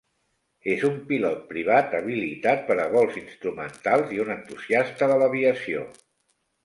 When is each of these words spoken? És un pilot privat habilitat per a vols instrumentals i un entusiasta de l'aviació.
És 0.75 0.85
un 0.87 0.95
pilot 1.09 1.43
privat 1.51 1.93
habilitat 1.99 2.65
per 2.69 2.77
a 2.85 2.87
vols 2.95 3.19
instrumentals 3.21 4.17
i 4.17 4.23
un 4.25 4.33
entusiasta 4.37 5.11
de 5.13 5.19
l'aviació. 5.25 5.85